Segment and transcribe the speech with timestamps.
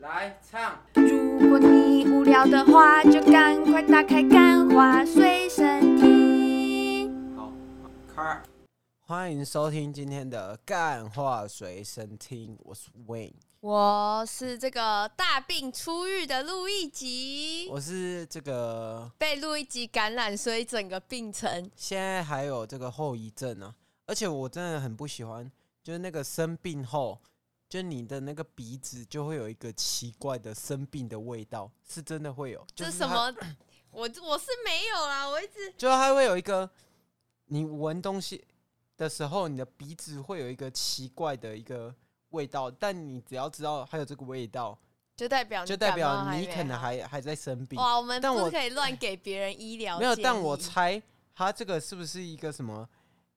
[0.00, 0.78] 来唱。
[0.94, 7.36] 如果你无聊的话，就赶快打开《干话随身听》。
[7.36, 7.52] 好，
[8.14, 8.42] 开。
[9.00, 23.76] 欢迎收听今天的《干话随身听》，我是 Wayne，我是这个大病初愈的路易吉，我是这个被路易吉感染，所以整个病程现在还有这个后遗症呢、啊。
[24.06, 27.20] 而且我真的很不喜欢，就是那个生病后。
[27.70, 32.66] 就你的那个鼻子就会有一个奇怪的生病的味道，是真的会有。
[32.74, 33.32] 就是、这什么？
[33.92, 36.68] 我我是没有啦，我一直就还会有一个，
[37.46, 38.44] 你闻东西
[38.96, 41.94] 的时候，你的鼻子会有一个奇怪的一个
[42.30, 42.68] 味道。
[42.68, 44.76] 但你只要知道还有这个味道，
[45.16, 47.78] 就代表就代表你可能还还在生病。
[47.78, 49.96] 哇，我可以乱给别人医疗？
[49.96, 51.00] 没有，但我猜
[51.36, 52.88] 他这个是不是一个什么？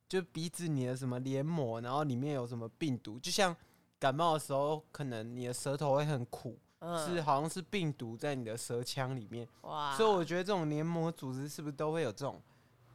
[0.09, 3.55] 就鼻子你的什么黏膜，然后里面有什么病毒，就像。
[4.03, 9.47] 感冒的时候，可能你的舌头会很苦，嗯、是好像是病毒在你的舌腔里面。
[9.61, 9.95] 哇！
[9.95, 12.41] 所以我觉得这种黏膜组织是不是都会有这种？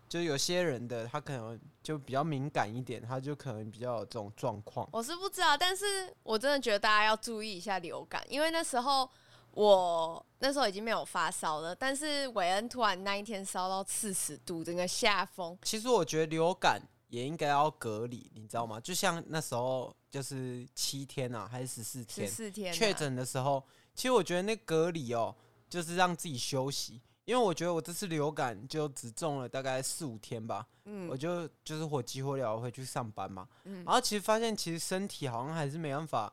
[0.06, 4.86] 就有些人的他可能就比较敏感一点，他就可能比较有这种状况。
[4.92, 9.08] 我是不知道，但是我真的觉得大家要注意一下流感，因为那时候
[9.52, 15.56] 我那时候已经没有发烧了，但是韦恩突然那一天烧到四十度，整个下风。
[15.62, 16.82] 其实我觉得流感。
[17.10, 18.78] 也应该要隔离，你知道吗？
[18.78, 22.26] 就像那时候，就是七天啊，还是十四天？
[22.26, 23.62] 十四天确诊的时候，
[23.94, 25.34] 其实我觉得那隔离哦，
[25.68, 27.00] 就是让自己休息。
[27.24, 36.32] 因为我觉得我这次流感就只中了大概四五天吧，嗯，我就就是火急火燎回去上班嘛，嗯，然后其实发现其实身体好像还是没办法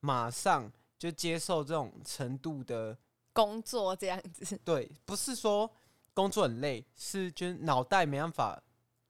[0.00, 2.98] 马上就接受这种程度的
[3.32, 4.58] 工作这样子。
[4.64, 5.70] 对，不是说
[6.12, 8.60] 工作很累，是就是脑袋没办法。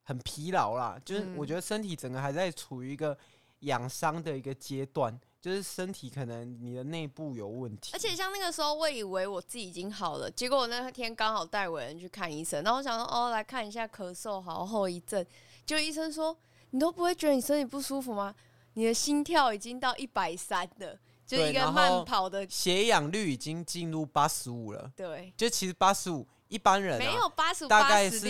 [0.05, 3.16] 很疲劳啦，就是我觉得身体整个还在处于一个
[3.62, 7.91] 养伤的一个阶段，就是身体可能你的内部有问题。
[7.92, 15.24] 而且像那个时候，我以为我自己已经好了，结果我那天刚好带伟人去看医生，然后我想说哦，来看一下咳嗽好后遗症，
[15.67, 16.36] 就医生说
[16.70, 18.34] 你都不会觉得你身体不舒服吗？
[18.74, 24.90] 你的心跳已经到一百三了，就一个慢跑的血氧率已经进入八十五了。
[24.96, 26.27] 对，就其实八十五。
[26.52, 28.20] 一般人、啊、没有八十五，大概是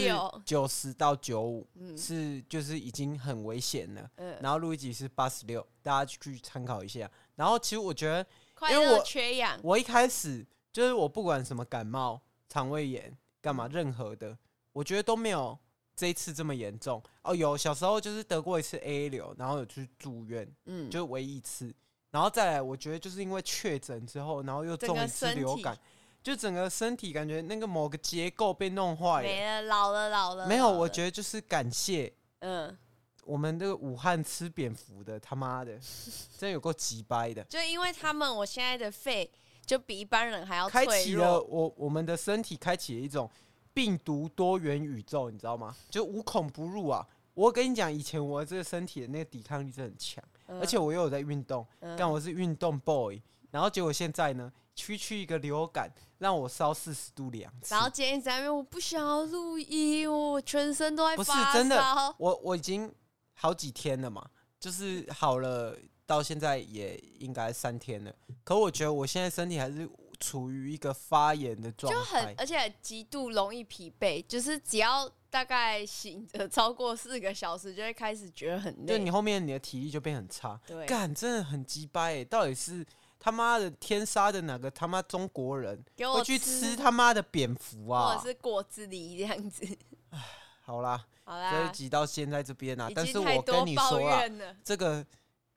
[0.45, 1.67] 九十到九五，
[1.97, 4.11] 是就是已经很危险了。
[4.15, 7.11] 嗯、然后路易吉是八十六，大家去参考一下。
[7.35, 8.25] 然后其实我觉得，
[8.71, 14.39] 因为我缺氧，我一开始就是我不管什么感冒、肠胃炎干嘛，任何的，
[14.73, 15.59] 我觉得都没有
[15.97, 17.03] 这一次这么严重。
[17.23, 21.75] 哦，有小时候就是得过一次 AA 流，然后有去住院，嗯，就是唯一一次。
[22.13, 25.77] 然后再来，我觉得就是因为确诊之后，然后又中一次流感。
[26.23, 30.47] 就整个身体感觉那个某个结构被弄坏了，没了，老了，老了。
[30.47, 32.77] 没有，我觉得就是感谢，嗯，
[33.25, 35.77] 我们这个武汉吃蝙蝠的，他妈的，
[36.39, 37.43] 真有够鸡掰的。
[37.45, 39.29] 就因为他们，我现在的肺
[39.67, 40.69] 就比一般人还要。
[40.69, 43.29] 开启了我我们的身体，开启了一种
[43.75, 45.75] 病毒多元宇宙，你知道吗？
[45.91, 47.05] 就无孔不入啊！
[47.35, 53.21] 我跟你讲，以前我这个身体的那个抵抗力是很强，嗯、而且我又有在运动，但、嗯、我是运动 boy。
[53.51, 54.53] 然后结果现在呢？
[54.75, 57.75] 区区一个流感，让我烧四十度两次。
[57.75, 61.35] 然后今天在那边，我不想要录音，我全身都在发烧。
[61.35, 62.93] 不是真的，我我已经
[63.35, 64.27] 好几天了嘛，
[64.59, 68.13] 就是好了，到现在也应该三天了。
[68.45, 69.89] 可我觉得我现在身体还是
[70.19, 78.95] 处于一个发炎的状态，就很而且极度容易疲惫，就是只要大概醒着超过四个小时，就会开始觉得很累。
[78.95, 82.87] 就你后面你的体力就变很差，对，干真的很鸡掰欸，到底是？
[83.25, 88.09] 他妈的，天杀的哪个他妈中国人会去吃他妈的蝙蝠啊？
[88.09, 89.65] 或者是果子狸这样子？
[90.11, 90.19] 唉，
[90.61, 92.91] 好啦，好啦，这一集到现在这边啊。
[92.93, 94.23] 但是我跟你说啊，
[94.65, 95.07] 这个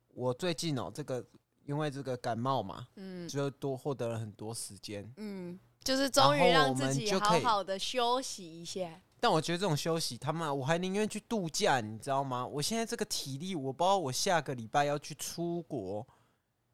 [0.10, 1.26] 我最近哦、喔，这个
[1.66, 9.02] 因为这个感冒嘛，嗯，就多获得了很多时间，嗯，就是终于让自己好好的休息一下。
[9.20, 12.46] 但我觉得这种休息，他妈我还宁愿去度假，你知道吗？
[12.46, 16.06] 我现在这个体力，我不知道我下个礼拜要去出国。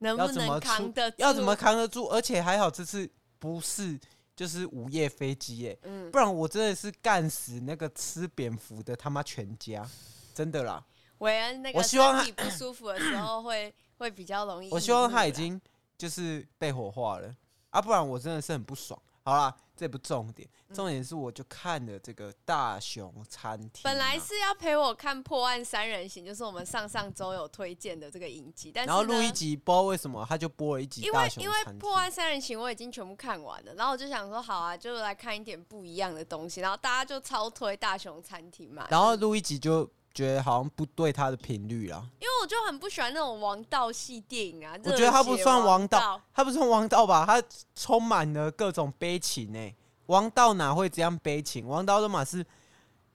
[0.01, 1.16] 能不能扛得住？
[1.17, 2.06] 要怎么扛得住？
[2.09, 3.09] 而且还好，这次
[3.39, 4.00] 不是
[4.36, 5.80] 就是午夜飞机耶，
[6.12, 9.89] 不然我真的是干死那个吃蝙蝠的他妈全家，
[10.33, 10.83] 真的啦。
[11.19, 14.69] 韦恩那个身体不舒服的时候会会比较容易。
[14.71, 15.59] 我希望他已经
[15.98, 17.36] 就是被火化了
[17.69, 19.01] 啊，不然我真的是很不爽。
[19.24, 19.56] 好啦。
[19.81, 23.83] 这不重点，重点是我就看了这个大熊餐厅、啊。
[23.83, 31.44] 本来是要陪我看《破案三人行》，就是我们上上周有推荐的这个影集，但是然后录一集，不知道为什么他就播了一集大熊餐厅。
[31.45, 36.62] 因为因为《破案三人行》我已经全部看完了，然后我就想说好啊，就来看一点不一样的东西。
[36.62, 38.86] 然后大家就超推大熊餐厅嘛。
[38.92, 42.06] 然后录一集就觉得好像不对他的频率啦。
[42.19, 44.75] 因为我就很不喜欢那种王道系电影啊。
[44.84, 47.25] 我觉得他不算王道，他不算王道吧？
[47.25, 47.42] 他
[47.75, 49.75] 充满了各种悲情呢、欸。
[50.08, 51.68] 王道哪会这样悲情？
[51.68, 52.46] 王道的嘛是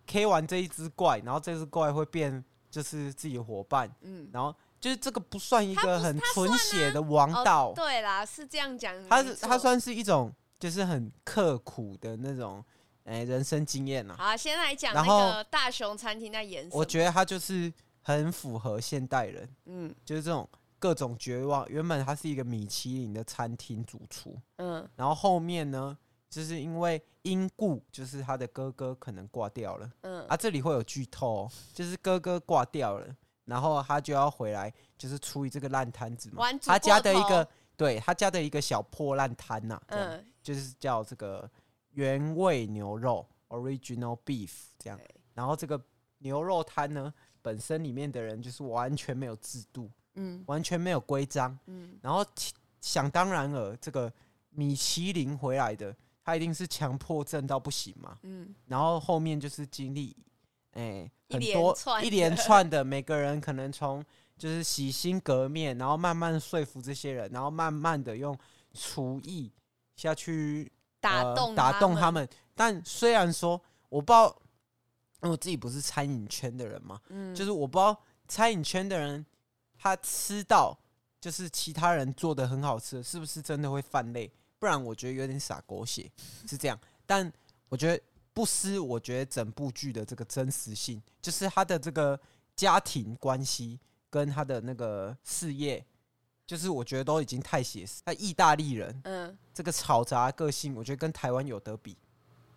[0.06, 3.90] K 完这一只怪，然后这只怪会变就是自己的伙伴。
[4.00, 7.68] 嗯，然后就是这个不算一个很纯血的王道。
[7.68, 8.94] 哦、对啦，是这样讲。
[9.08, 12.64] 他是他算是一种就是很刻苦的那种。
[13.06, 14.16] 哎、欸，人生经验呐。
[14.18, 16.76] 好，先来讲那个大熊餐厅在演什么。
[16.76, 17.72] 我觉得它就是
[18.02, 20.48] 很符合现代人，嗯，就是这种
[20.80, 21.64] 各种绝望。
[21.68, 25.96] 原本他是一个米其林的餐厅主厨，嗯，然后后面呢，
[26.28, 33.06] 就是因为因故，就是他的哥哥可能挂掉了，嗯，啊，这里会有剧透、喔，就是哥哥挂掉了，
[33.44, 36.42] 然后他就要回来，就是出于这个烂摊子嘛。
[36.60, 41.48] 他家的一个，对他家的一个小破烂摊呐，嗯，就是叫这个。
[41.96, 45.00] 原味牛肉 （original beef） 这样，
[45.32, 45.82] 然后这个
[46.18, 52.24] 牛肉摊呢，本身里面的人就是完全没有制度，嗯，完全没有规章，嗯，然后
[52.82, 54.12] 想当然尔，这个
[54.50, 60.14] 米其林回来的，他一定是强迫症到不行嘛，嗯，然后后面就是经历，
[60.72, 64.04] 哎、欸，很多一连串的，每个人可能从
[64.36, 68.38] 就是洗心革面，然后慢慢说服这些人，然后慢慢的用
[68.74, 69.50] 厨艺
[69.96, 70.70] 下去。
[71.10, 74.26] 打动、呃、打动他们，但虽然说我不知道，
[75.22, 77.98] 因为我自己不是餐饮圈的人嘛，嗯，就是我不知道
[78.28, 79.24] 餐饮圈的人
[79.78, 80.76] 他吃到
[81.20, 84.30] 就是其他人做的很好吃，是不是真的会犯累？
[84.58, 86.10] 不然我觉得有点洒狗血，
[86.48, 86.78] 是这样。
[87.06, 87.30] 但
[87.68, 88.02] 我觉得
[88.32, 92.18] 不失，我觉得整部剧的这个真实性，就是他的这个
[92.54, 93.78] 家庭关系
[94.08, 95.84] 跟他的那个事业。
[96.46, 98.00] 就是我觉得都已经太写实。
[98.04, 101.96] 那意大利人，嗯，这个吵杂个性，我觉得跟台湾有得比。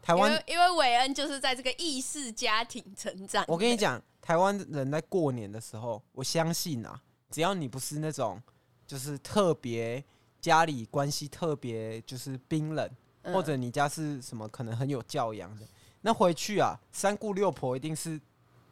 [0.02, 3.44] 台湾因为韦恩就是在这个意式家庭成长。
[3.48, 7.02] 我跟你讲，台湾人在过年的时候，我相信啊，
[7.32, 8.42] 只要你不是那种
[8.86, 10.04] 就是特别
[10.40, 12.90] 家里关系特别就是冰冷，
[13.24, 15.68] 或者你家是什么可能很有教养的，
[16.02, 18.20] 那回去啊，三姑六婆一定是。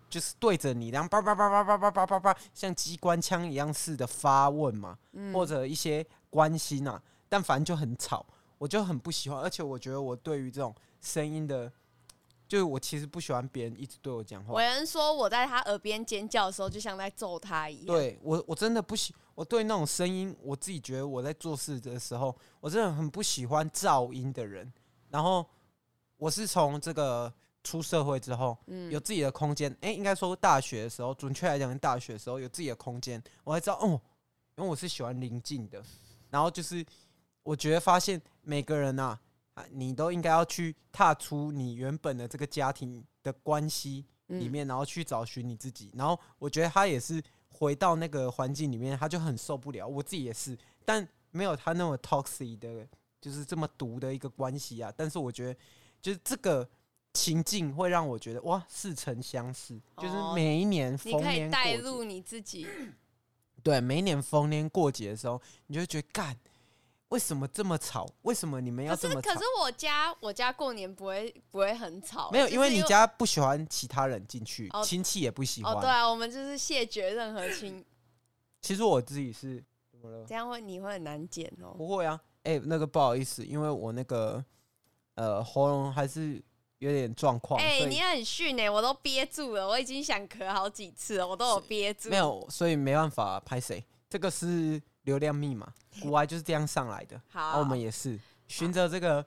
[0.10, 8.26] 就是对着你，然后叭叭叭叭叭叭叭叭叭，像机关枪一样似的发问嘛，嗯、或者一些关心啊，但反正就很吵，
[8.58, 9.42] 我就很不喜欢。
[9.42, 11.70] 而且我觉得我对于这种声音的，
[12.48, 14.54] 就是我其实不喜欢别人一直对我讲话。
[14.54, 17.88] 有人说我在他耳边尖叫的时候，就像在揍他一样。
[17.88, 24.72] 对我，我真的不喜，我对那种声音，我自己觉得我在做事的时候，我真的很不喜欢噪音的人。
[25.10, 25.46] 然后
[26.16, 27.34] 我是从这个。
[27.68, 29.70] 出社会之后，嗯，有自己的空间。
[29.82, 34.00] 哎、欸，应该说大学的时候，准确来讲，大学的时候有自己的空间，我还知道哦，
[34.56, 35.84] 因为我是喜欢宁静的。
[36.30, 36.86] 然后就是，
[37.44, 39.20] 我觉得发现每个人呐，
[39.56, 45.92] 啊，你都应该要去踏出你原本的这个家庭的关系里面，然后去找寻你自己。
[45.94, 49.86] 然后我觉得他也是回到那个环境里面，他就很受不了。
[49.86, 52.88] 我自己也是，但没有他那么 toxic 的，
[53.20, 54.90] 就是这么毒的一个关系啊。
[54.96, 55.60] 但是我觉得，
[56.02, 56.66] 就是这个。
[57.18, 62.68] 情境会让我觉得哇，似曾相识，就是每一年逢年过节，你可以带入你自己。
[63.64, 66.38] 对，每一年逢年过节的时候，你就会觉得干，
[67.10, 68.08] 为什么这么吵？
[68.22, 69.34] 为什么你们要这么吵？
[69.34, 75.74] 可是，我家我家过年不会不会很吵，没有，因为你家不喜欢其他人进去，亲戚也不喜欢。
[75.74, 77.84] 哦，对啊，我们就是谢绝任何亲。
[78.62, 80.26] 其实我自己是怎么了？
[80.28, 81.74] 这样会你会很难剪哦。
[81.76, 84.46] 不会啊，哎、欸，那个不好意思，因为我那个
[85.16, 86.40] 呃喉咙还是。
[86.80, 92.10] 有点状况，哎、欸，你很逊呢，我都憋住了，我已经想咳好几次了，我都有憋住。
[92.10, 93.84] 没有，所以没办法拍谁。
[94.10, 97.20] 这个是流量密码，古埃就是这样上来的。
[97.30, 99.26] 好、啊，我们也是循着这个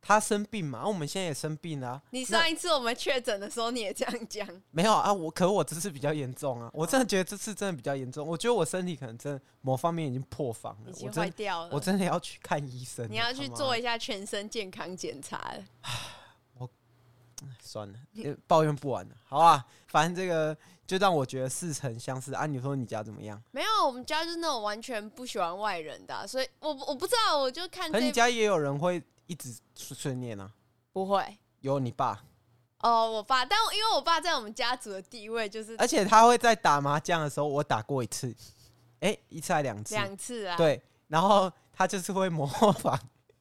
[0.00, 2.02] 他生病嘛，啊，我们现在也生病了，啊。
[2.10, 4.48] 你上一次我们确诊的时候你也这样讲？
[4.70, 8.26] 没有啊，我可我这次比较严重啊，我真的觉得这次真的比较严重。
[8.26, 11.74] 我觉得我身体可能真的某方面已经破防了，已经坏掉了我。
[11.74, 15.64] 我真的要去看医生，你要去做一下全身健康检查了。
[17.66, 17.98] 算了，
[18.46, 20.56] 抱怨不完了，好啊，反正这个
[20.86, 22.32] 就让我觉得似曾相识。
[22.32, 23.42] 啊，你说你家怎么样？
[23.50, 27.90] 没有，我们家就是那种完全不喜欢外人的、啊，所以我我不知道，我就看。
[27.90, 30.50] 可你家也有人会一直碎碎念啊？
[30.92, 32.22] 不会，有你爸。
[32.80, 38.28] 哦，我爸，但因为我爸在我们家族的地位就是，而且他会在打麻将的时候，我打过一次，
[39.00, 39.94] 哎、欸，一次还两次？
[39.94, 40.56] 两次啊？
[40.56, 42.96] 对，然后他就是会模仿。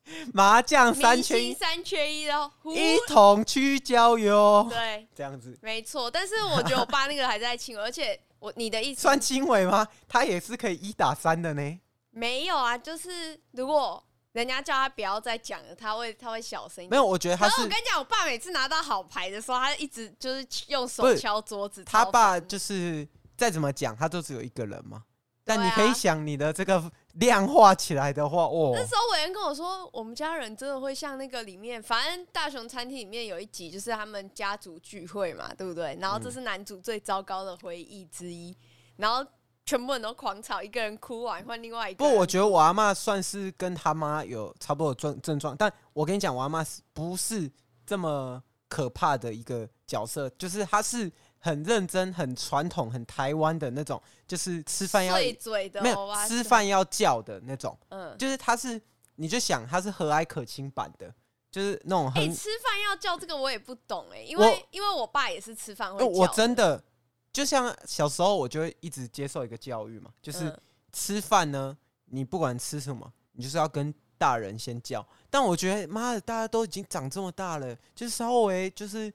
[0.33, 4.65] 麻将三缺一，三缺一哦，一同去郊游。
[4.69, 6.09] 对，这样子没错。
[6.09, 9.87] 但是我觉得我爸那个还在轻微，而且我你的意思算轻微吗？
[10.07, 11.79] 他也是可以一打三的呢。
[12.11, 14.01] 没有啊，就是如果
[14.33, 16.87] 人家叫他不要再讲了，他会他会小声。
[16.89, 17.61] 没有，我觉得他是。
[17.61, 21.83] 我跟你讲，我爸每次拿到好牌的时候，他一直就是用手敲桌子。
[21.83, 25.03] 他爸就是再怎么讲，他都只有一个人嘛。
[25.43, 28.71] 但你可以想，你的这个量化起来的话，哦。
[28.73, 35.97] 那时候委员跟我说，我们家人真的会像那个里面，反正大雄餐厅里面有一集，就是他们家族聚会嘛，对不对？
[35.99, 38.55] 然后这是男主最糟糕的回忆之一，
[38.97, 39.25] 然后。
[39.67, 41.97] 全部人都狂吵，一个人哭完换另外一个。
[41.97, 47.51] 不，我觉得我阿妈算是跟他妈有差不多的症症状，但我跟你讲，我阿妈是不是
[47.83, 50.29] 这么可怕的一个角色？
[50.37, 51.11] 就是她是
[51.45, 57.77] 很认真、很传统、很台湾的那种，就是吃饭要嘴的，没有吃饭要叫的那种。
[57.89, 58.81] 嗯，就是他是，
[59.17, 61.13] 你就想他是和蔼可亲版的，
[61.51, 62.23] 就是那种很。
[62.23, 66.05] 哎、欸，吃饭要叫这个我也不懂哎、欸，因为因为我爸也是吃饭会叫。
[66.07, 66.83] 我真的。
[67.31, 70.57] 就像小时候，我就会一直接受一个教育嘛，就是
[70.93, 75.05] 吃饭呢，你不管吃什么，你就是要跟大人先叫。
[75.29, 79.13] 但我觉得，妈的，大家都已经长这么大了，就稍微就是，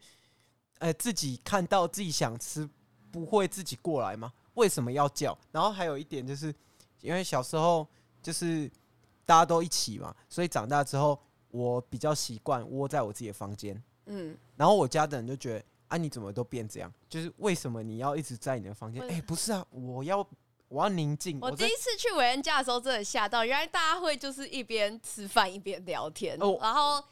[0.81, 2.69] 呃，自己看到自己想吃，
[3.11, 4.31] 不会自己过来吗？
[4.55, 5.39] 为什么要叫？
[5.53, 6.55] 然后还有一点就是，
[7.01, 7.87] 因为小时候
[8.21, 8.71] 就是
[9.25, 11.19] 大家都一起嘛，所以长大之后，
[11.51, 13.81] 我比较习惯窝在我自己的房间。
[14.07, 15.65] 嗯，然后我家的人就觉得。
[15.91, 15.97] 啊！
[15.97, 16.93] 你怎么都变这样？
[17.09, 19.03] 就是为什么你要一直在你的房间？
[19.03, 20.25] 哎、欸，不是啊，我要
[20.69, 21.37] 我要宁静。
[21.43, 26.37] 我第一次去委员家的时候，真的吓到，原来大家会就是一边吃饭一边聊天。
[26.39, 27.03] 哦，然后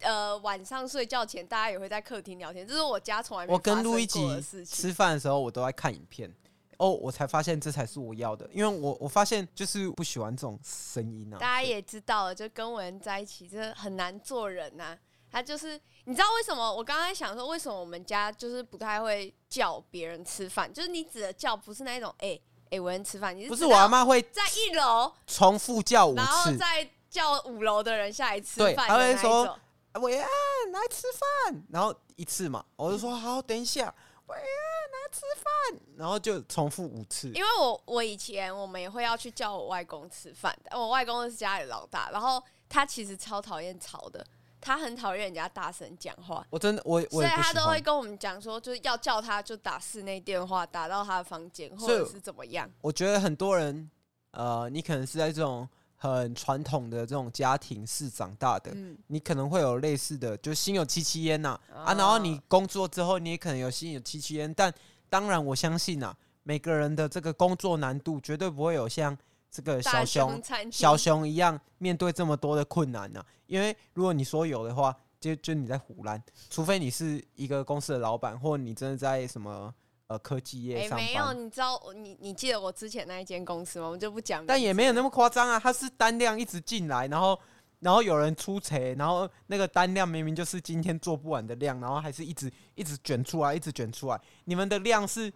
[0.00, 2.66] 呃，晚上睡觉前大家也会在客厅聊天。
[2.66, 3.46] 这是我家从来。
[3.46, 4.20] 我跟路一起
[4.64, 6.34] 吃饭的时候，我都在看影片。
[6.78, 11.38] 哦，我才发现这才是我要的，因为我我发现就是不喜欢这种声音啊。
[11.38, 14.98] 大家也知道了，就跟委员在一起，真的很难做人呐、啊。
[15.30, 16.74] 他就是，你知道为什么？
[16.74, 20.72] 我刚才想说，为什么我们家就是不太会叫别人吃饭？
[20.72, 22.38] 就是你指的叫，不是那一种哎
[22.70, 28.88] 哎，我、欸、人吃饭，你是不是我阿妈会在一楼重复叫五次，然后再叫五楼的人下来吃饭？
[28.88, 29.58] 他会说
[30.00, 30.28] 伟安
[30.72, 33.94] 来吃饭，然后一次嘛，我就说好，等一下，
[34.26, 37.28] 伟安来吃饭，然后就重复五次。
[37.28, 44.24] 因为我我以前我们也会要去叫我外公吃饭的，我外公是家里老大，然后他其实超讨厌吵的。
[44.66, 52.66] 他很讨厌人家大声讲话，我真的我，我所以他都会跟我们讲说，就是要叫他就打室内电话，打到他的房间，或者是怎么样。
[52.80, 53.90] 我觉得很多人，
[54.30, 55.68] 呃，你可能是在这种
[56.12, 61.94] 很传统的这种家庭式长大的，嗯、你可能会有类似的，就心有戚戚焉呐啊。
[61.94, 64.72] 然后你工作之后，你也可能有心有戚戚焉，但
[65.08, 69.16] 当然我相信啊，每个人的这个工作难度绝对不会有像。
[69.56, 73.26] 这个小熊小熊一样面对这么多的困难呢、啊？
[73.46, 76.20] 因为如果你说有的话，就就你在唬烂，
[76.50, 79.72] 除非你是一个公司的老板，或你真的在什么
[80.06, 81.06] 呃科技业上班。
[81.06, 83.88] 没有，你知道你你记得我之前那一间公司吗？
[83.88, 84.44] 我就不讲。
[84.46, 87.38] 但也没有那么夸张啊，它是单量一直进来，然后
[87.80, 94.20] 然后有人出差，然后那个单量明明就是今天做不完的量，然后还是一直一直卷出来，一直卷出来。
[94.44, 95.32] 你们的量是？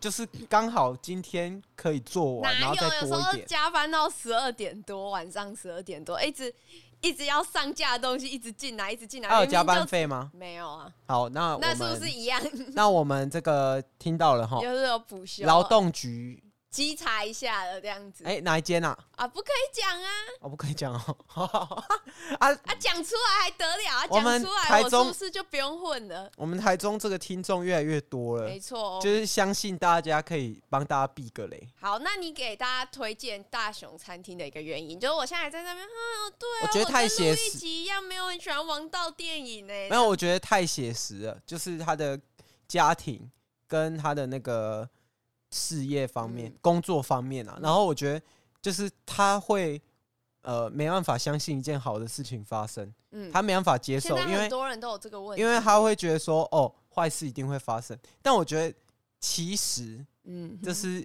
[0.00, 3.08] 就是刚好今天可以做完，然后再多一点。
[3.08, 6.54] 有时候加班到十二点多，晚上十二点多，一直
[7.04, 9.28] 一直要上架的东西，一直进来，一直进来。
[9.28, 10.30] 还有加班费吗？
[10.32, 10.90] 没有啊。
[11.06, 12.40] 好，那那是不是一样？
[12.72, 15.44] 那我们这个听到了哈，就是有补休。
[15.44, 16.42] 劳动局。
[16.74, 18.98] 稽查一下的这样子，哎，哪一间啊？
[19.14, 20.10] 啊，不可以讲啊！
[20.40, 21.16] 我不可以讲哦。
[22.40, 24.04] 啊啊，讲出来还得了啊？
[24.08, 26.28] 讲出来，我是不是就不用混了？
[26.36, 31.68] 我们台中这个听众越来越多了，没错，就是相信大家可以帮大家避个雷。
[31.80, 39.72] 好，那你给大家推荐大雄餐厅的一个原因，就是我现在在那边，啊，对，我觉得太写实，一样没有很喜欢王道电影呢。
[39.72, 42.20] 没有，我觉得太写实了，就是他的
[42.66, 43.30] 家庭
[43.68, 44.90] 跟他的那个。
[45.54, 48.20] 事业方面、嗯、工作方面啊，然后我觉得
[48.60, 49.80] 就是他会
[50.42, 58.76] 呃没办法相信一件好的事情发生，嗯，他没办法接受，因为很多人都有这个问题，因为他会觉得说哦坏事一定会发生，但我觉得
[59.20, 61.00] 其实嗯，就是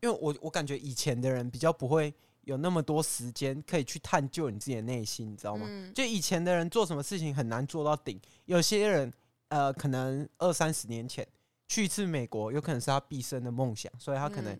[0.00, 5.64] 因为我我感觉以前的人比较不会有那么多时间可以去探究你自己的内心，你知道吗？
[5.68, 9.12] 嗯、就以前的人做什么事情很难做到顶，有些人
[9.46, 11.24] 呃可能二三十年前。
[11.72, 14.54] 去一次美国，有可能是他毕生的梦想，所以他可能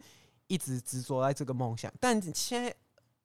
[0.46, 1.92] 一直执着在这个梦想。
[1.92, 2.74] 嗯、但现在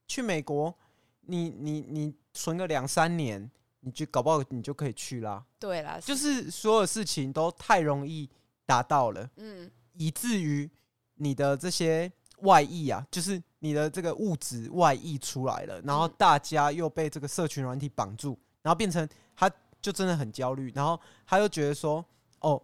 [0.06, 0.77] 去美国，
[1.22, 5.41] 你你你存个两三年，你就搞不好你就可以去啦。
[5.58, 8.29] 对啦，就是所有事情都太容易
[8.65, 10.70] 达到了，嗯，以至于
[11.13, 19.50] 你的这些外溢啊，就是你的这个物质外溢出来了，然后大家又被这个社群软体绑住，然后变成他
[19.82, 22.03] 就真的很焦虑，然后他又觉得说，
[22.41, 22.62] 哦。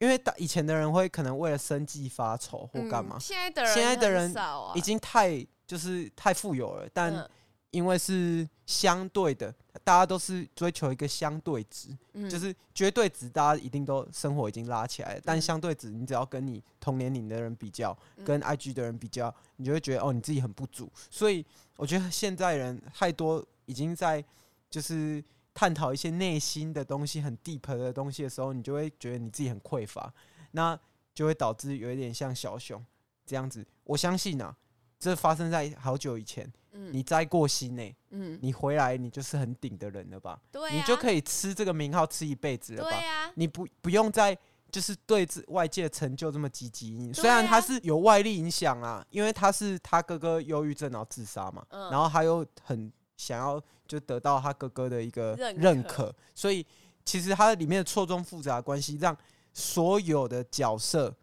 [0.00, 4.34] 因为以前的人会可能为了生计发愁或干嘛，现在的人现在的人
[4.74, 7.28] 已经太就是太富有了，但
[7.70, 9.54] 因为是相对的，
[9.84, 15.20] 大家都是追求一个相对值，嗯、就是绝对值，大家一定都生活已经拉起来了。
[15.24, 20.90] 但相对值，你只要跟你同年龄的人比较，嗯、跟 IG 的人比较，你就会觉得哦，你自己很不足。
[21.10, 24.24] 所以我觉得现在人太多已经在
[24.68, 25.22] 就是
[25.60, 30.10] 探讨一些内心的东西，很 deep 的东西的时候，你就会觉得你自己很匮乏，
[30.52, 30.78] 那
[31.12, 32.82] 就会导致有一点像小熊
[33.26, 33.62] 这样子。
[33.84, 34.56] 我相信啊，
[34.98, 36.50] 这发生在好久以前。
[36.72, 37.94] 嗯、你摘过心呢？
[38.08, 40.40] 嗯，你回来你就是很顶的人了吧？
[40.50, 42.88] 对、啊，你就可以吃这个名号吃一辈子了吧？
[42.88, 44.34] 对啊，你不不用再
[44.72, 47.12] 就是对外界成就这么积极。
[47.12, 52.90] 虽然他是有外力影响啊，因为他是他哥哥忧郁症然后自杀嘛，嗯、然后他又很
[53.20, 56.64] 想要就得到他哥哥的一个认可，所以
[57.04, 59.14] 其实他里面的错综复杂的关系让
[59.52, 61.14] 所有的角色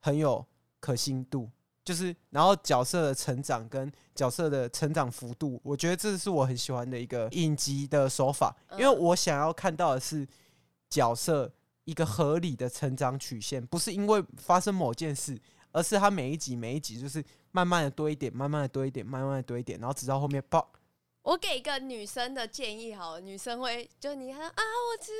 [0.00, 0.44] 很有
[0.80, 1.50] 可信度。
[1.82, 10.26] 就是，然后角色的成长跟角色的成长幅度，我觉得这是我很喜欢的一个影集的手法，因为我想要看到的是
[10.88, 11.52] 角色
[11.84, 15.38] 一个合理的成长曲线，不是因为发生某件事，
[15.72, 20.66] 而是他每一集每一集就是慢慢的多一点，慢慢的多一点，慢慢的多一点，然后直到后面爆。
[21.24, 25.12] 我给一个女生的建议好了，女生会就你看啊，我其实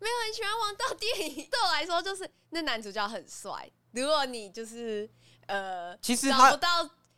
[0.00, 5.08] 没有很喜欢王道电影， 对我来说就是那男主角很帅，如果你就是。
[5.46, 6.68] 呃，其实他找不到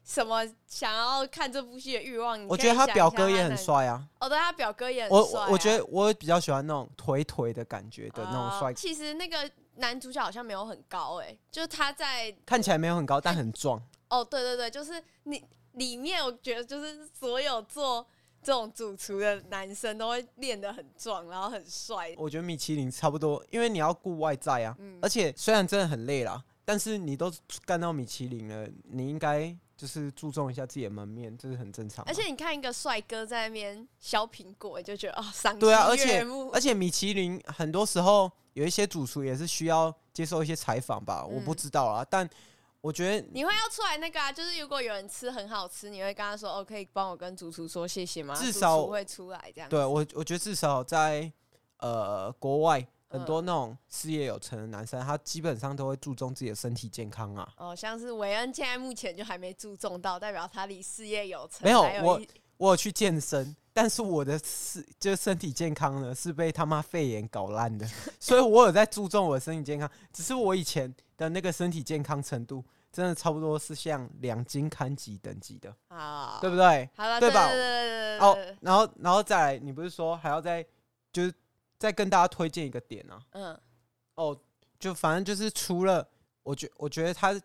[0.03, 2.45] 什么想要看这部戏的欲望。
[2.49, 4.05] 我觉得他表哥也很帅啊。
[4.19, 5.47] 哦，对，他表哥也很帅啊。
[5.47, 8.75] 我我觉得我比较喜欢那种腿腿的感觉的那种帅。
[8.75, 13.81] 其实那个男主角好像没有很高哎，就是他在看起来没有很高，但很壮。
[14.09, 15.41] 哦，对对对，就是你
[15.75, 18.05] 里面我觉得就是所有做
[18.47, 22.15] 这种主厨的男生都会练得很壮，然后很帅。
[22.17, 26.41] 我觉得米其林差不多，因为你要顾外在啊，而且虽然真的很累啦。
[26.65, 27.33] 但是你都
[27.65, 32.05] 干到米其林了，你应该就是注重一下自己的门面，这是很正常。
[32.05, 35.67] 而且你看一个帅哥在那边削苹果，就觉得啊，赏心悦目。
[35.67, 42.07] 对啊，而且而且米其林很多时候有一些主厨也是需要接受一些采访吧，我不知道啊。
[42.09, 42.29] 但
[42.87, 48.35] 我觉得你会要出来那个啊，就是如果有人吃很好吃，你会跟他说，哦，可以帮我跟主厨说谢谢吗？
[48.37, 49.69] 至少会出来这样。
[49.69, 51.33] 对我，我觉得至少在
[51.79, 52.87] 呃国外。
[53.09, 57.49] 很多那种事业有成的男生，他基本上都会注重自己的身体健康啊。
[57.57, 61.61] 哦，像是韦恩现在目前就还没注重到，代表他离事业有成。
[61.63, 62.21] 没有，有我
[62.57, 69.89] 我有去健身，但是我的是就是身体健康呢是被他妈肺炎搞烂的， 所以我有在注重我的身体健康。
[70.13, 72.63] 只是我以前的那个身体健康程度，
[72.97, 76.89] 真的差不多是像两金刊级等级的啊，对不对？
[76.97, 77.47] 好了，对吧？
[78.21, 80.65] 哦，然后然后再来，你不是说还要再
[81.13, 81.35] 就是。
[81.79, 83.61] 再跟大家推荐一个点啊，嗯，
[84.15, 84.41] 哦，
[84.79, 86.09] 就反正就是除了
[86.43, 87.39] 我觉，我觉得他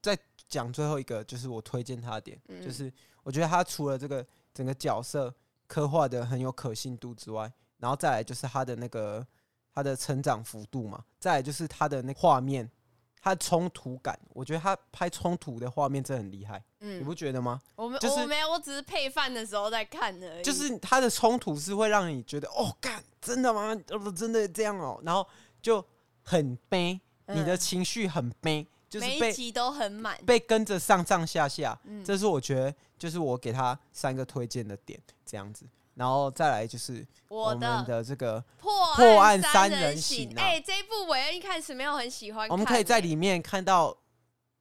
[0.00, 0.16] 在
[0.48, 2.92] 讲最后一个，就是我推荐他的点，嗯、就是
[3.24, 5.34] 我觉得他除了这个整个角色
[5.66, 9.26] 刻画的很有可信度之外，然后再来就是他的那个
[9.74, 12.70] 他的成长幅度嘛，再来就是他的那画面。
[13.22, 17.62] 他的冲突感，我觉得他拍冲突的画面真的很厉害，嗯，你不觉得吗？
[17.76, 20.42] 我没，就是、我没有，我只是配饭的时候在看而已。
[20.42, 23.80] 就是他的冲突是会让你觉得，哦，干，真的吗？
[23.90, 25.24] 哦，真的这样哦，然后
[25.62, 25.84] 就
[26.24, 35.64] 很悲，嗯、你的情绪很悲，就是每一集都很满，被跟着上上下下，嗯、这是我觉得，就是我给他三个推荐的点，这样子。
[35.94, 40.32] 然后再来就是我们的这个破案三人行。
[40.36, 42.48] 哎，这一部韦恩一开始没有很喜欢。
[42.48, 43.96] 我们可以在里面看到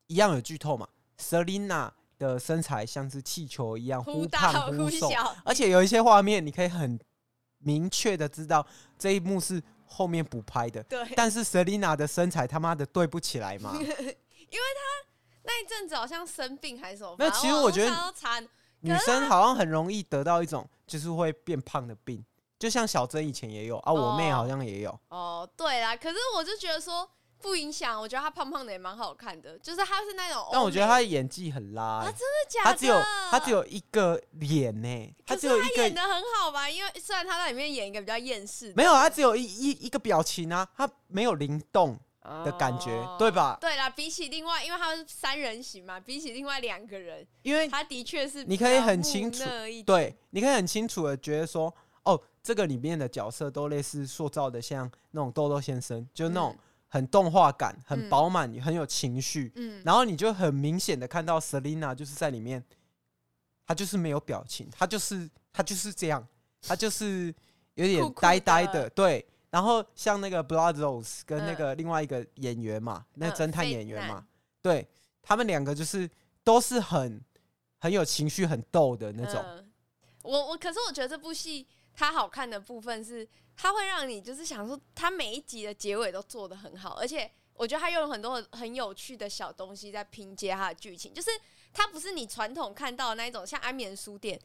[0.08, 1.90] 一样有剧透嘛？Selina
[2.20, 7.00] 的身材像是气球一样忽大忽小，而且有一些画面你可以很
[7.60, 8.66] 明确的知道
[9.00, 10.84] 这一幕是后面补拍的。
[10.84, 11.08] 对。
[11.16, 13.74] 但是 Selina 的身材他妈的对不起来嘛？
[13.80, 15.08] 因为他
[15.44, 17.16] 那一阵子好像生病还是什么？
[17.18, 18.14] 那其实我觉得。
[18.82, 22.24] 女生好像很容易得到一种就是会变胖的病，
[22.60, 25.00] 就像小珍以前也有啊，我妹好像也有。
[25.10, 30.48] 哦，对啦，可是我就觉得说不影响，我觉得她胖胖的也蛮好看的，就是她是那种。
[30.52, 32.70] 但我觉得她的演技很拉，啊，真的假的？
[32.72, 35.76] 她只有她只有一个脸呢，她只有一个。
[35.76, 36.70] 她演的很好吧？
[36.70, 42.00] 因为虽然她在里面演一个比较厌世，没有，她只有一一一个表情啊，她没有灵动。
[42.46, 43.58] 的感觉，哦、对吧？
[43.60, 49.44] 对啦，比起另外，因为他是三人行嘛，比起另外两个人，因为他的确是你可以很清楚，
[49.86, 56.56] 对，你可以很清楚的觉得说，哦，这个里面的角色都类似塑造的像那种豆豆先生，就那种
[56.88, 62.64] 很动画感、嗯、很饱满、很有情绪，嗯，然后你就很明显的看到 Selina 就是在里面，
[63.66, 66.28] 他就是没有表情，他就是他就是这样，
[66.62, 67.34] 他就是
[67.74, 69.26] 有点呆呆的对。
[69.52, 74.28] 然后像那个 Blood Rose 跟那个另外一个演员嘛，嗯、那个侦探演员嘛，嗯、
[74.64, 74.88] 对
[75.22, 76.10] 他们两个就是
[76.44, 77.24] 都是很
[77.78, 79.40] 很有情绪、很逗的那种。
[79.46, 79.72] 嗯、
[80.24, 91.30] 我我可是我觉得这部戏它好看的部分是，它会让你就是想说，它每一集的结尾都做的很好，而且我觉得它用了很多很有趣的小东西在拼接它的剧情，就是
[91.74, 94.40] 它不是你传统看到的那一种，像安眠书店，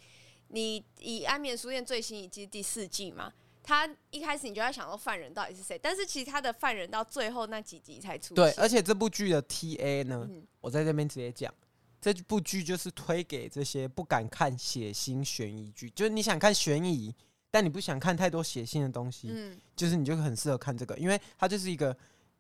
[0.49, 3.33] 你以安眠书店最新一季第四季嘛，
[3.67, 8.37] 它一开始你就在想说犯人到底是谁，但是其实他的犯人到最后那几集才出现。
[8.37, 11.53] 对，而且这部剧的 TA 呢，嗯、我在这边直接讲。
[12.01, 17.13] 这部剧就是推给这些不敢看血腥悬疑剧，就是你想看悬疑，
[17.51, 21.97] 但你不想看太多血腥的东西，嗯，就是你就很适合看这个，因为它就是一个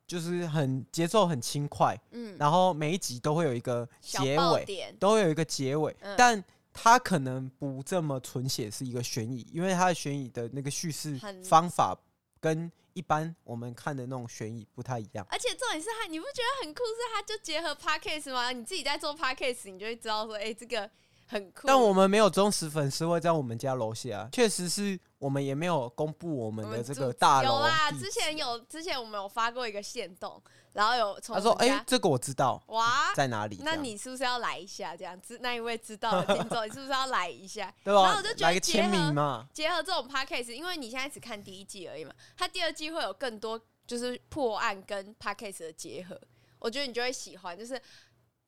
[0.07, 6.45] 就是很节奏很轻快，嗯，然后每一集都会有一个结尾，都会有一个结尾，嗯，但
[6.77, 11.99] 它可能不这么纯写是一个悬疑，因为它的悬疑的那个叙事方法
[12.41, 12.71] 跟。
[12.97, 16.83] 一般我们看的那种悬疑不太一样，而且重点是他，你不觉得很酷？
[16.83, 18.51] 是他就结合 podcast 吗？
[18.53, 20.91] 你自己在做 podcast，你就会知道说，哎、欸，这个
[21.27, 21.67] 很酷。
[21.67, 24.99] 但我们没有忠实粉丝会在我们家楼下，确实是。
[25.19, 27.49] 我们也没有公布我们的这个大楼。
[27.49, 30.41] 有啦，之前有，之前我们有发过一个线动，
[30.77, 34.95] 然后有从他说：“哎、欸，这个我知道，哇，在哪里？”那你是不是要来一下？
[34.95, 37.73] 这样子，那一位知道的听众，你是不是要来一下？
[37.83, 38.03] 对吧？
[38.03, 46.21] 然后我就觉得来个签名嘛，结合这种 podcast，因为你现在只看第一季而已嘛，它第二季会有更多就是破案跟 podcast 的结合，
[46.59, 47.81] 我觉得你就会喜欢，就是。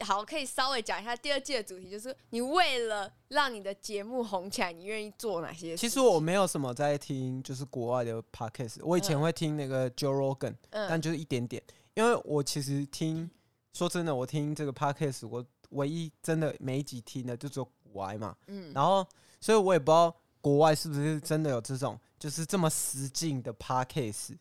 [0.07, 5.77] 好，可以稍微讲一下第二季的主题，就是你为了让你的节目红起来，你愿意做哪些事？
[5.77, 8.77] 其实我没有什么在听，就是国外的 podcast。
[8.85, 11.61] 我以前会听那个 Joe Rogan，嗯，但就是一点点。
[11.99, 13.29] 因为我其实听，
[13.73, 19.05] 说真的，我听这个 podcast，我唯一真的每一集听的就只有股癌嘛，嗯，然后
[19.41, 24.37] 所以我也不知道国外是不是真的有这种就是这么实境的 podcast。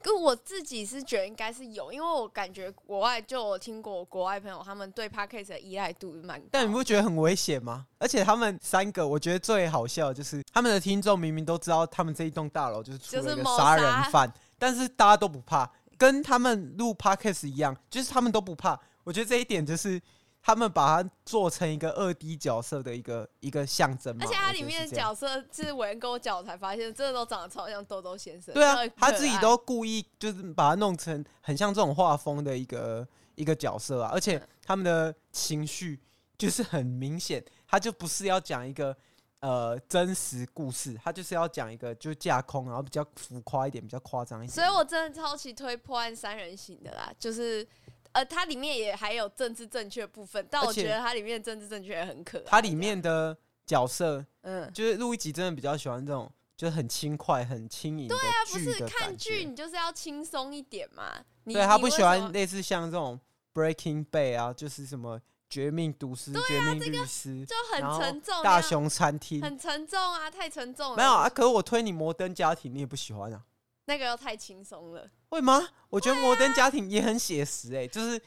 [0.00, 6.46] 可我自己是觉得应该是有，因为我感觉国外就我听过国外朋友他们对 Podcast 的依赖度蛮高。
[6.52, 7.86] 但你不觉得很危险吗？
[7.98, 18.80] 而且他们三个，我觉得最好笑的就是他们的听众明明都知道他们这一栋大楼就是出了一个杀人犯，但是大家都不怕，跟他们录 Podcast 一样，就是他们都不怕。
[19.04, 20.00] 我觉得这一点就是。
[20.40, 28.54] 他们把它做成一个二 D 角色的一个一个象征，而且它里面的角色是伟恩跟我讲，我才发现，真的都长得超像豆豆先生。
[28.54, 36.00] 对啊，他自己都故意就是把它弄成很像这种画风的一个一个角色啊，而且他们的情绪
[36.38, 38.96] 就是很明显，他就不是要讲一个
[39.40, 44.54] 呃真实故事，他就是要讲一个就是架空，然后比较浮夸一点，比较夸张一点。
[44.54, 47.66] 所以我真的超级推破案三人行的啦，就是。
[48.12, 52.44] 呃，它里面也还有政治正确部分，但我觉得它里面政治正确也很可爱。
[52.46, 58.08] 它里面的角色，嗯，就是录一集真的比较喜欢这种，就是很轻快、很轻盈。
[58.08, 61.22] 对啊，不是看剧，你就是要轻松一点嘛。
[61.44, 63.20] 对，他不喜欢类似像这种
[63.52, 68.42] Breaking Bad 啊，就是什么绝命毒师、啊、绝命律师，就很沉重。
[68.42, 70.96] 大熊餐厅很沉重啊，太沉重了。
[70.96, 73.42] 没有啊，可是我推你摩登家庭，你也不喜欢啊。
[73.86, 75.66] 那个又太轻松了，会吗？
[75.88, 78.20] 我觉得《摩登家庭》也很写实，哎，就是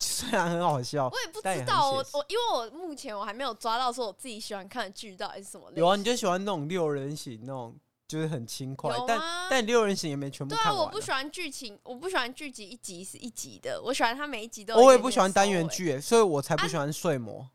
[0.00, 5.84] 虽然很好笑，我也不知道，我我因为我目前我还没有抓到说我自己喜欢看的剧到底是什么类型。
[5.84, 10.74] 有啊，你就喜欢那种六人行那种，就是很轻快，但但六人行也没全部看完。
[10.74, 14.74] 对啊，我不喜欢剧情，我不喜欢剧集一集是一集的，我喜欢它每一集都。
[14.76, 17.48] 我也不喜欢单元剧，所以我才不喜欢睡魔。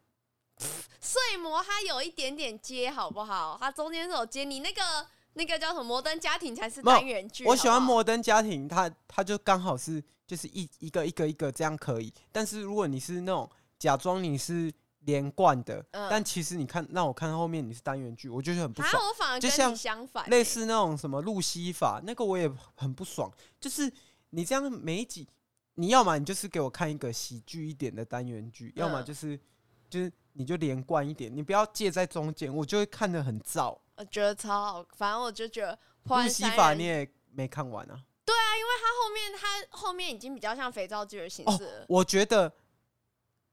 [1.02, 3.58] 睡魔它有一点点接，好不好？
[3.60, 4.82] 它中间是有接你那个。
[5.34, 7.46] 那个叫什么《摩登家庭》才是单元剧。
[7.46, 12.12] 我喜欢《摩登家庭》它，它它就刚好是就是一一个一个一个这样可以。
[12.32, 19.02] 但是如果你是那种假装你是连贯的，嗯、但其实你看，让我看后面你是单元剧，我就是很不爽。
[19.08, 23.32] 我反而跟你相反，类似那种什么路西法，那个我也很不爽。
[23.60, 23.92] 就是
[24.32, 25.28] 你这样每一集，
[25.76, 29.40] 你要么你就是给我看一个喜剧一点的单元剧，嗯、要么就是
[29.90, 33.78] 就是你就连贯一点，你不要介在中间，我就会看得很燥。
[33.96, 35.78] 我觉得超好，反正我就觉得
[36.24, 38.04] 《路西法》你也没看完啊？
[38.26, 39.34] 对啊，因为他后面
[39.72, 42.54] 他后面已经比较像肥皂剧的形式我觉得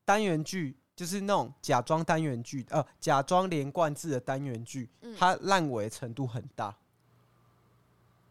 [0.04, 6.74] 单元剧就是那种假装单元剧，呃，假装连贯字的单元剧，嗯、它烂尾程度很大。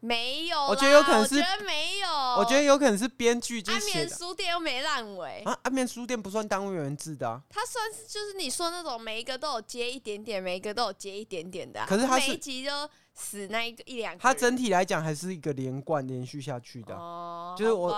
[0.00, 3.62] 没有，我觉得有可能是没有，我觉得有可能是编剧。
[3.66, 5.58] 安眠书店又没烂尾啊！
[5.62, 11.84] 安眠书店不算单元字的啊，它算是就是你说那种每一个都有接一点点，每一个都有接一点点的。
[11.86, 12.70] 可是它每一集就
[13.14, 14.20] 死那一个一两个。
[14.20, 16.94] 它整体来讲还是一个连贯连续下去的，
[17.56, 17.90] 就是我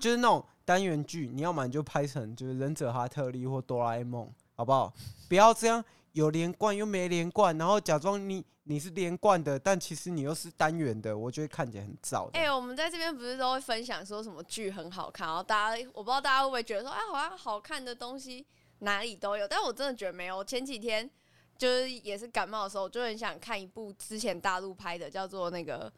[0.00, 4.92] 就是那种单元剧，你要么你就拍成就是忍者哈特利或哆啦 A 梦，好不好？
[5.26, 8.44] 不要这样有连贯又没连贯，然后假装你。
[8.70, 12.28] 你是连贯的，但其实你又是单元的，我觉得看起来很燥。
[12.34, 18.44] 哎、我们在这边不是都会分享说什么剧很好看，然后大家我不知道大家会不会觉得说，哎，好像好看的东西
[18.80, 20.44] 哪里都有，但我真的觉得没有。
[20.44, 21.10] 前几天
[21.56, 25.90] 就是也是感冒的时候，就很想看一部之前大陆拍的，叫做那个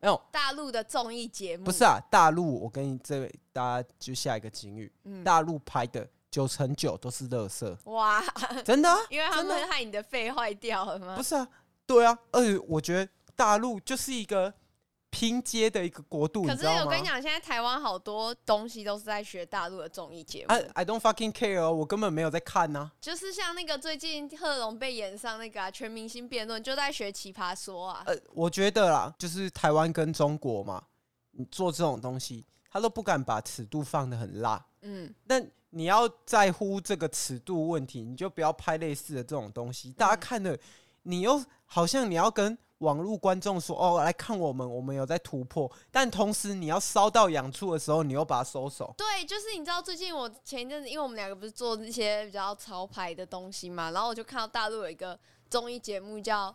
[0.00, 1.64] 没有大陆的综艺节目。
[1.64, 7.76] 不是啊，大陆我跟你这位大家就下一个警语，嗯、大陆拍的九成九都是垃圾。
[7.84, 8.22] 哇，
[8.64, 8.98] 真的、啊？
[9.10, 11.16] 因为他们会害你的肺坏掉了吗？
[11.16, 11.48] 不是啊，
[11.86, 14.52] 对啊，而且我觉得大陆就是一个。
[15.10, 20.52] 拼接的一个国度，可是我跟你讲，现在台湾好多东西都是在学大陆的综艺节目。
[20.52, 22.92] I I don't fucking care，我根本没有在看呢、啊。
[23.00, 28.02] 就是像那个最近贺龙被演上那个、啊《全明星辩论》，就在学奇葩说啊。
[28.06, 30.84] 呃，我觉得啦，就是台湾跟中国嘛，
[31.30, 34.62] 你做这种东西，他都不敢把尺度放的很辣。
[34.82, 39.90] 嗯，但你要在乎这个尺度问题，你就不要拍类似的这种东西。
[39.94, 40.56] 大家看的，
[41.04, 42.56] 你又好像你要跟。
[42.78, 45.70] 网络观众说：“哦，来看我们，我们有在突破。
[45.90, 48.94] 但同时，你要烧到痒处的时候，你又把它收手。
[48.96, 55.18] 对，就是你知道，最近我前一阵子，因为我们两个不是做那些比较潮牌的东西嘛，然后我就看到大陆有一个
[55.50, 56.54] 综艺节目叫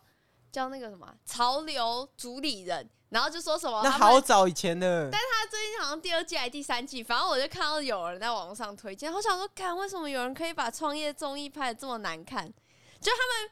[0.50, 12.46] 叫那个什么潮流主理人，然后就说什么那好早以前的，但是他最近好像第二季还是第三季，反正我就看到有人在网上推荐，我想说，看为什么有人可以把创业综艺拍的这么难看？
[12.98, 13.50] 就他们。”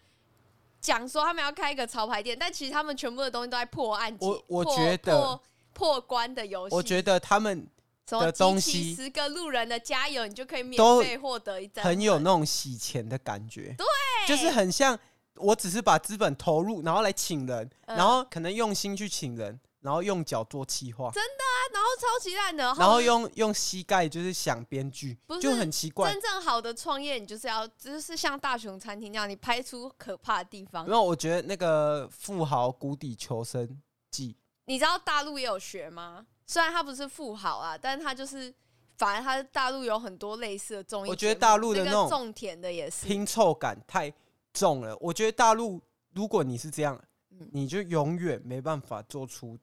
[0.83, 5.43] 讲说他们要开一个潮牌店，但其实他们全部的东西都在破案解，我我觉得破破，
[5.73, 6.75] 破关的游戏。
[6.75, 7.67] 我觉得他们
[8.07, 13.75] 的东西，十个路人的加油，你就可以免费获得一张，很有那种洗钱的感觉。
[13.79, 13.87] 对，
[14.27, 14.99] 就是很像，
[15.37, 19.59] 我只是把资本投入，然后来请人，嗯、然后可能用心去请人。
[19.83, 22.63] 然后用脚做企划，真的啊，然后超级烂的。
[22.79, 26.13] 然后用用膝盖就是想编剧，就很奇怪。
[26.13, 30.87] 真正好的创业，你就是要就是像大雄餐厅那样，你拍出可怕的地方。
[30.87, 36.25] 然后我觉得那个富豪谷底求生记，你知道大陆也有学吗？
[36.47, 38.55] 虽然他不是富豪啊，但是他就是，
[38.99, 41.11] 反正他大陆有很多类似的综艺。
[41.11, 44.13] 我觉得大陆的那种种田的也是拼凑感太
[44.53, 44.97] 重了。
[45.01, 45.83] 我觉得大陆，
[46.15, 47.03] 如果你是这样，
[47.51, 49.59] 你就永远没办法做出。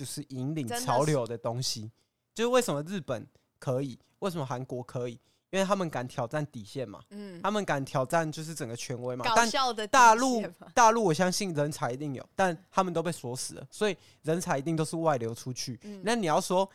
[0.00, 1.90] 就是引领潮流的东西，是
[2.36, 3.26] 就是为什么日本
[3.58, 5.20] 可以，为什么韩国可以？
[5.50, 9.26] 因为他们敢挑战底线嘛，嗯，他们敢挑战就是整个权威嘛。
[9.26, 15.78] 搞笑的大陆，大陆我相信人才一定有，但他们都被锁死了，所以人才一定都是外流出去。
[15.82, 16.66] 嗯、那你要说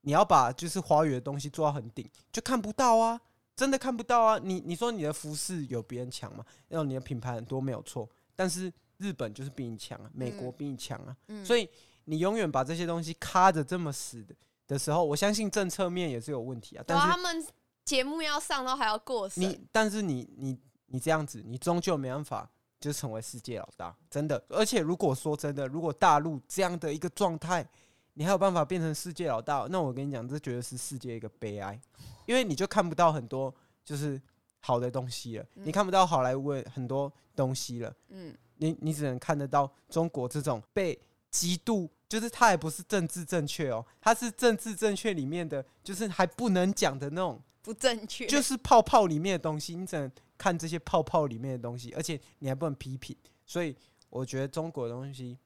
[0.00, 3.20] 你要把就是华语的东西做到很顶，就看不到啊，
[3.54, 4.40] 真的看不到啊。
[4.42, 6.42] 你你说你的服饰有别人强吗？
[6.68, 11.68] 然后你的品牌很多没有错，但是日本就是比你强啊，美国比你强啊，嗯、所以。
[12.04, 14.34] 你永远把这些东西卡着这么死的
[14.66, 16.84] 的时候，我相信政策面也是有问题啊。
[16.86, 17.46] 但是他们
[17.84, 19.42] 节目要上都还要过审。
[19.42, 24.42] 你但是你你你这样子，你终究没办法就成为世界老大，真的。
[24.48, 27.66] 而且如果说真的，如果大陆这样的一个状态，
[28.14, 31.80] 你还有办法变成世界老大，那我跟你讲，这绝对是世界一个悲哀，
[32.26, 34.20] 因为你就看不到很多就是
[34.60, 37.94] 好的东西了，你看不到好莱坞很多东西了。
[38.08, 41.00] 嗯，你你只能看得到中国这种被
[41.30, 41.90] 极度。
[42.08, 53.16] 就是它也不是政治正确哦，它是政治正确里面的，就是还不能讲的那种不正确，就是泡泡里面的东西，你只能看这些泡泡里面的东西，而且你还不能批评，
[53.46, 53.76] 所以
[54.08, 55.38] 我觉得中国的东西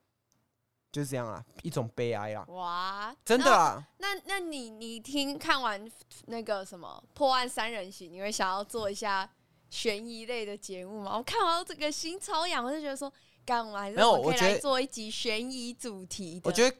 [0.90, 2.46] 就是这样啊，一种悲哀啊！
[2.48, 3.86] 哇，真的啊？
[3.98, 5.86] 那那，那你你听看完
[6.28, 9.30] 那个什么破案三人行，你会想要做一下
[9.68, 11.18] 悬疑类的节目吗？
[11.18, 13.12] 我看完这个心超痒，我就觉得说。
[13.44, 14.12] 干完没有？
[14.12, 16.76] 我觉得做一集悬疑主题，我觉得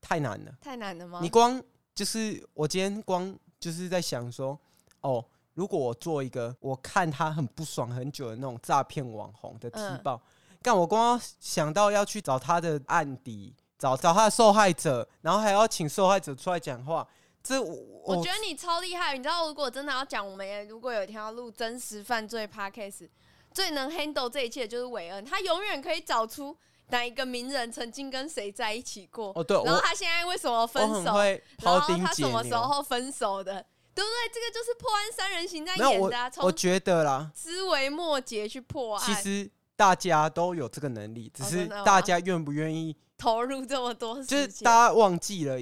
[0.00, 0.52] 太难了。
[0.60, 1.20] 太难了吗？
[1.22, 1.62] 你光
[1.94, 4.58] 就是我今天光就是在想说，
[5.02, 10.20] 哦，如果我做一个我看他很不爽很久的那种诈骗网红的踢爆，
[10.62, 17.06] 但、嗯、我光想到要去找他的案底，找找他的受害者，然后还要请受害者出来讲话，
[17.42, 19.16] 这我，我觉得你超厉害。
[19.16, 23.08] 你知道，如果真的要讲，我们也如果有一天要录真实犯罪 Podcast。
[23.52, 26.56] 最能 handle 这一切的就是韦恩，他永远可以找出
[26.88, 29.32] 哪一个名人曾经跟谁在一起过。
[29.34, 31.14] 哦，对，然后他现在为什么分手？
[31.60, 33.64] 然后他什么时候分手的？
[33.94, 34.32] 对不对？
[34.32, 36.30] 这个就是破案三人行在演的啊。
[36.38, 39.04] 我，我觉得啦，枝微末节去破案。
[39.04, 44.22] 其实大家都有这个能力，只是大家愿不愿意投入这么多。
[44.24, 45.58] 就是大家忘记了，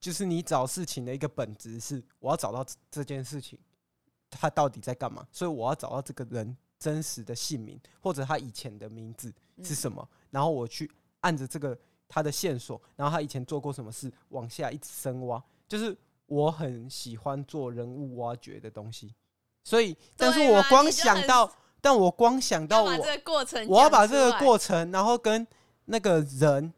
[0.00, 3.58] 就是你找事情的一个本质是，我要找到这件事情，
[4.30, 5.26] 他到底在干嘛？
[5.30, 6.56] 所以我要找到这个人。
[6.84, 10.06] 真实的姓名或者他以前的名字是什么？
[10.10, 15.42] 嗯、然后我去按着这个他的线索，然后他以前做过什么事，往下一直深挖。
[15.66, 19.14] 就是我很喜欢做人物挖掘的东西，
[19.64, 22.90] 所以，但是我光想到，但我光想到我，
[23.66, 25.46] 我要把这个过程，然后跟
[25.86, 26.70] 那个人，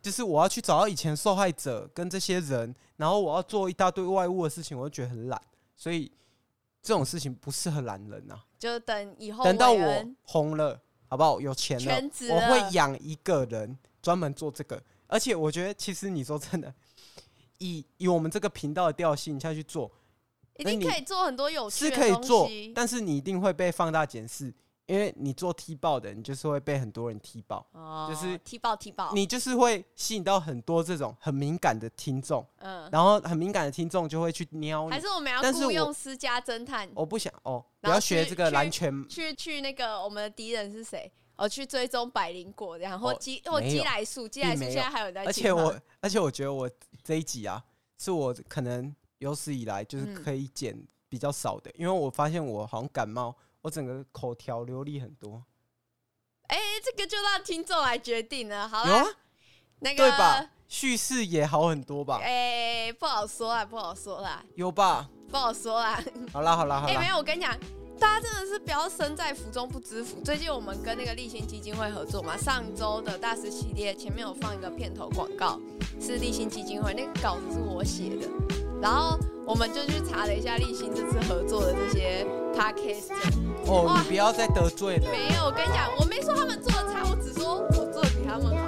[0.00, 5.42] 就是我要去找到以前受害者跟这些人，然后我要做一大堆外物的事情，我就觉得很懒，
[5.76, 6.12] 所以
[6.80, 8.40] 这种事情不适合懒人呐。
[8.64, 11.38] 就等以后等到我红了，好不好？
[11.38, 14.82] 有钱了，了我会养一个人专门做这个。
[15.06, 16.72] 而且我觉得，其实你说真的，
[17.58, 19.90] 以以我们这个频道的调性下去做，
[20.56, 21.84] 一定可以做很多有趣。
[21.84, 24.54] 是可以做，但是你一定会被放大检视。
[24.86, 34.90] 因为你做踢爆的，你就是会被很多人踢爆，哦、就是踢爆踢爆，你就是会吸引到很多这种很敏感的听众，嗯，然后很敏感的听众就会去瞄你。
[34.90, 36.86] 还是我们要雇佣私家侦探？
[36.94, 41.10] 我不想哦，不要学这个蓝拳，去去，去那个我们的敌人是谁？
[41.36, 45.24] 哦，去追踪百灵果，然后鸡或鸡来素，鸡来素现在还有在。
[45.24, 46.70] 而且我而且我觉得我
[47.02, 47.64] 这一集啊，
[47.98, 53.34] 是我可能有史以来就是可以剪比较少的，嗯、因为我发现我好像感冒。
[53.64, 55.42] 我整个口条流利很多，
[56.48, 58.68] 哎、欸，这个就让听众来决定了。
[58.68, 59.06] 好了，啊、
[59.80, 60.50] 那个对吧？
[60.68, 62.18] 叙事也好很多吧？
[62.22, 64.44] 哎、欸，不好说啊，不好说啦。
[64.54, 65.08] 有吧？
[65.30, 65.98] 不好说啦。
[66.30, 66.92] 好啦，好啦，好啦。
[66.92, 67.58] 哎、欸，没有，我跟你讲，
[67.98, 70.20] 大家真的是不要身在福中不知福。
[70.20, 75.58] 最近我们跟那个立新基金会合作嘛，上周的大师系列前面有放一个片头广告，
[75.98, 78.28] 是立新基金会，那个稿子是我写的，
[78.80, 83.12] 然后我们就去查了一下立新这次合作的这些 podcast。
[83.66, 85.08] 哦，你不要再得罪了。
[85.10, 88.63] 没有，我跟你讲，我没说他们做的差，我只说我做的比他们。